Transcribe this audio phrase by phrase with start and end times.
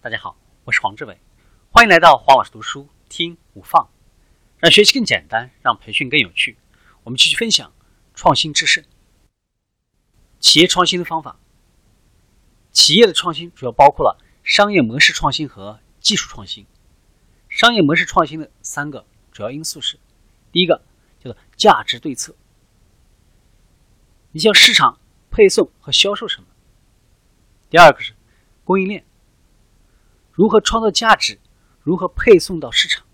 [0.00, 1.18] 大家好，我是黄志伟，
[1.72, 3.90] 欢迎来到黄老师读书听无放，
[4.58, 6.56] 让学习更简单，让培训更有趣。
[7.02, 7.72] 我们继续分享
[8.14, 8.84] 创新制胜。
[10.38, 11.40] 企业创新的方法，
[12.70, 16.64] 企业的创新主要包括了商业模式创新和技术创新。
[17.48, 19.98] 商业模式创新的三个主要因素是：
[20.52, 20.80] 第一个
[21.18, 22.36] 叫做价值对策，
[24.30, 26.46] 你像市场、配送和销售什么；
[27.68, 28.14] 第二个是
[28.62, 29.04] 供应链，
[30.38, 31.36] 如何创造价值，
[31.82, 33.04] 如何配送到市场；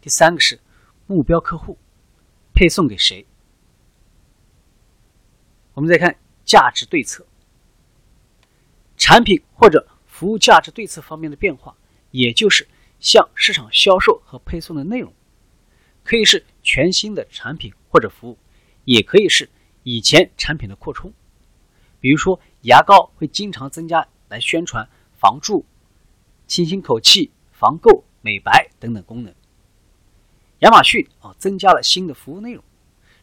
[0.00, 0.58] 第三个是
[1.06, 1.78] 目标客户，
[2.52, 3.24] 配送给谁。
[5.74, 7.24] 我们再看价值对策，
[8.96, 11.76] 产品或者服务价值对策方面的变化，
[12.10, 12.66] 也就是
[12.98, 15.14] 向市场销售和配送的内容，
[16.02, 18.36] 可以是全新的产品或者服务，
[18.84, 19.48] 也可以是
[19.84, 21.12] 以前产品的扩充。
[22.00, 25.64] 比如说，牙膏会经常增加来宣传防蛀、
[26.50, 29.32] 清新口气、防垢、美白等等功能。
[30.58, 32.64] 亚马逊啊，增加了新的服务内容，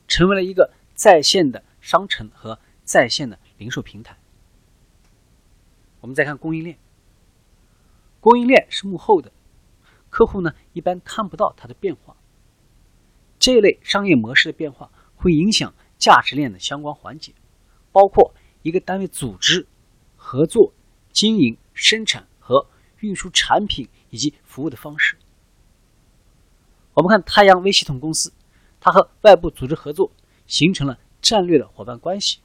[0.07, 1.61] 成为了一个在线的。
[1.79, 4.17] 商城和在线的零售平台。
[6.01, 6.77] 我们再看供应链，
[8.19, 9.31] 供应链是幕后的，
[10.09, 12.17] 客户呢一般看不到它的变化。
[13.39, 17.33] 这类商业模式的变化会影响价值链的相关环节，
[17.93, 19.65] 包括一个单位组织、
[20.17, 20.73] 合作、
[21.13, 22.27] 经营、生产
[22.99, 25.17] 运输产品以及服务的方式。
[26.93, 28.33] 我们看太阳微系统公司，
[28.79, 30.11] 它和外部组织合作，
[30.45, 30.99] 形成了。
[31.19, 32.39] 战略的伙伴关系，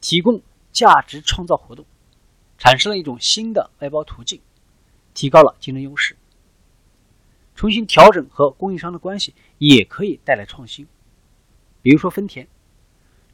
[0.00, 1.84] 提供价值创造活动，
[2.58, 4.40] 产生了一种新的外包途径，
[5.12, 6.16] 提高了竞争优势。
[7.54, 10.88] 重新调整和供应商的关系也可以带来创新。
[11.82, 12.48] 比如说丰田，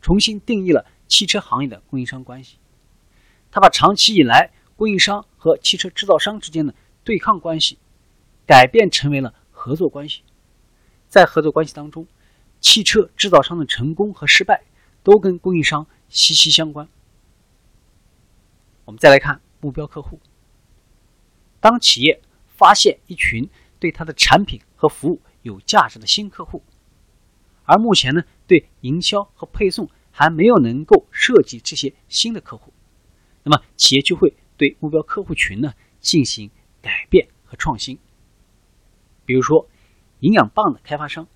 [0.03, 2.59] 重新定义了汽车行业的供应商关系，
[3.51, 7.77] 他把长期以来供应商和汽车制造商之间的对抗关系，
[8.47, 10.23] 改变成为了合作关系。
[11.07, 12.07] 在合作关系当中，
[12.63, 14.63] 汽车制造商的成功和失败。
[15.03, 16.87] 都跟供应商息息相关。
[18.85, 20.21] 我们再来看目标客户。
[21.59, 23.49] 当企业发现一群
[23.79, 26.63] 对它的产品和服务有价值的新客户，
[27.65, 32.71] 而目前呢，对营销和配送还没有能够设计这些新的客户，
[33.43, 36.51] 那么企业就会对目标客户群呢进行
[36.83, 37.99] 改变和创新。
[39.25, 39.67] 比如说，
[40.19, 41.27] 营养棒的开发商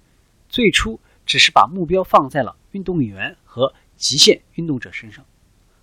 [0.49, 3.37] 最初只是把目标放在了运动员。
[3.55, 5.25] 和极限运动者身上，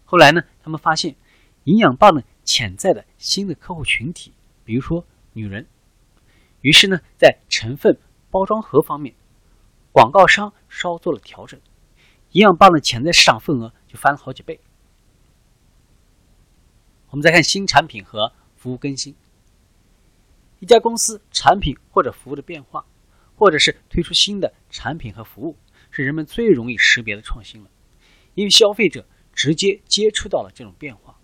[0.03, 1.15] 后来呢，他们发现
[1.63, 4.33] 营养棒呢潜在的新的客户群体，
[4.65, 5.65] 比如说女人，
[6.59, 7.97] 于是呢，在成分、
[8.29, 9.15] 包装盒方面，
[9.93, 11.57] 广告商稍做了调整，
[12.31, 14.59] 营养棒的潜在市场份额就翻了好几倍。
[17.11, 19.13] 我们再看新产品和服务更新，
[20.59, 22.85] 一家公司产品或者服务的变化，
[23.35, 25.55] 或者是推出新的产品和服务。
[25.93, 27.69] 是人们最容易识别的创新了，
[28.33, 31.19] 因为消费者直接接触到了这种变化。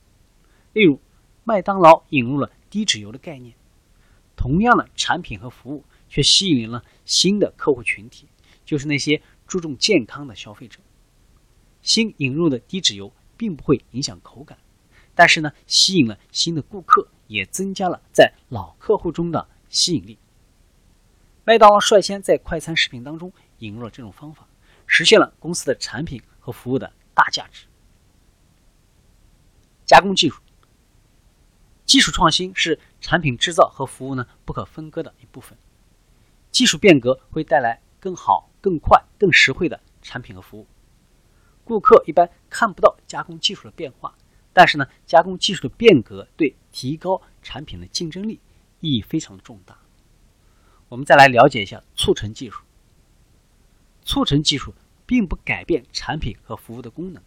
[0.73, 0.99] 例如，
[1.45, 3.55] 麦当劳引入了低脂油的概念，
[4.35, 8.27] 同样的产品和服务却吸引了新的客户群体，
[8.65, 10.81] 就是那些注重健康的消费者。
[11.81, 14.57] 新引入的低脂油并不会影响口感，
[15.17, 20.17] 但是呢，吸引了新的顾客，也增加了在老客户中的吸引力。
[21.43, 24.47] 麦当劳率先在快餐食品当中引入了这种方法。
[24.89, 27.65] 实现了公司的产品和服务的大价值。
[29.85, 30.41] 加工技术，
[31.85, 35.57] 技术创新是产品制造和服务呢不可分割的一部分。
[36.51, 40.65] 技术变革会带来更好、更快、更实惠的产品和服务。
[41.65, 44.15] 顾客一般看不到加工技术的变化，
[44.57, 48.39] 但是呢，加工技术的变革对提高产品的竞争力
[48.79, 49.77] 意义非常的重大。
[50.89, 52.63] 我们再来了解一下促成技术。
[54.03, 54.73] 促成技术
[55.05, 57.21] 并不改变产品和服务的功能，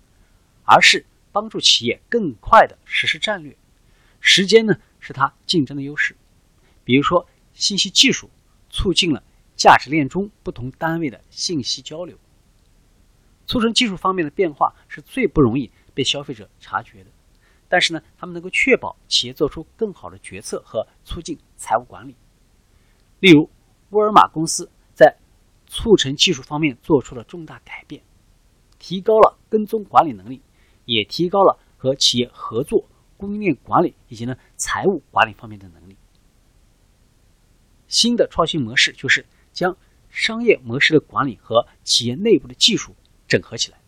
[0.64, 3.56] 而是帮助企业更快的实施战略。
[4.18, 6.16] 时间呢是它竞争的优势。
[6.82, 8.28] 比如说，信息技术
[8.70, 9.22] 促进了
[9.54, 12.18] 价值链中不同单位的信息交流。
[13.46, 17.10] 促成技术方面的变化是最不容易被消费者察觉的，
[17.70, 22.14] 但是呢，他们能够确保企业做出更好的决策和促进财务管理。
[23.20, 23.48] 例如，
[23.88, 25.16] 沃尔玛公司在。
[25.72, 28.02] 促成技术方面做出了重大改变，
[28.80, 30.42] 提高了跟踪管理能力，
[30.84, 32.84] 也提高了和企业合作、
[33.16, 35.96] 供应链管理以及呢财务管理方面的能力。
[37.86, 39.76] 新的创新模式就是将
[40.08, 42.96] 商业模式的管理和企业内部的技术
[43.28, 43.79] 整合起来。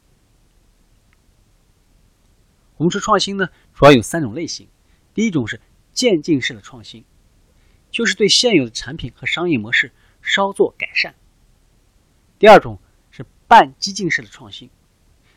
[2.76, 4.69] 我们说创新呢，主要有三种类型，
[5.14, 5.60] 第一种是
[5.92, 7.04] 渐进式的创新，
[7.90, 11.14] 就是对现有的产品和商业模式稍作改善。
[12.38, 12.78] 第二种
[13.10, 14.70] 是半激进式的创新，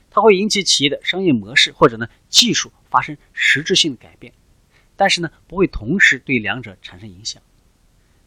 [0.10, 4.34] 它会引起企业的商业模式或者呢技术发生实质性的改变，
[4.96, 7.42] 但是呢不会同时对两者产生影响。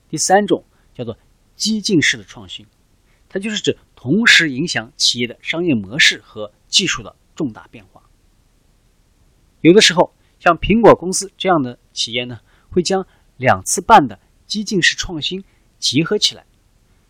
[0.09, 0.65] 第三种
[0.95, 1.19] 叫做
[1.57, 2.67] 激进式的创新，
[3.29, 8.03] 它就是指同时影响企业的商业模式和技术的重大变化。
[9.61, 12.41] 有的时候，像苹果公司这样的企业呢，
[12.71, 13.07] 会将
[13.37, 15.45] 两次半的激进式创新
[15.79, 16.45] 结合起来，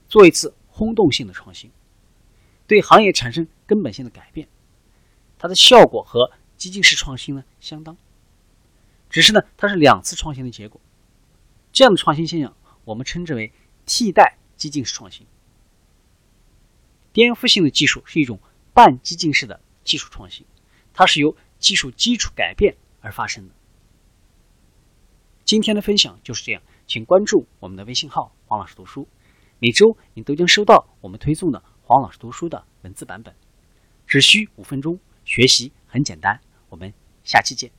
[0.08, 1.70] 做一次轰动性的创新，
[2.66, 4.48] 对行业产生根本性的改变。
[5.38, 7.96] 它的效果和激进式创新呢相当，
[9.10, 10.80] 只是呢它是两次创新的结果。
[11.70, 13.52] 这样的创新现象，我们称之为
[13.84, 15.26] 替代激进式创新。
[17.12, 18.40] 颠覆性的技术是一种
[18.72, 20.46] 半激进式的技术创新，
[20.92, 23.54] 它是由技术基础改变而发生的。
[25.44, 29.08] 今天的分享就是这样，请关注我们的微信号“黄老师读书”，
[29.58, 33.34] 每周你都将收到我们推送的黄老师读书的文字版本，
[34.06, 36.38] 只需五分钟，学习很简单。
[36.68, 36.92] 我们
[37.24, 37.70] 下期见。